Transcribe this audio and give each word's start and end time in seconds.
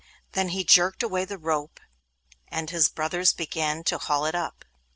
Then 0.31 0.49
he 0.49 0.63
jerked 0.63 1.03
away 1.03 1.21
at 1.21 1.29
the 1.29 1.37
rope 1.37 1.79
and 2.47 2.71
his 2.71 2.89
brothers 2.89 3.33
began 3.33 3.83
to 3.83 3.99
haul 3.99 4.25
it 4.25 4.33
up. 4.33 4.65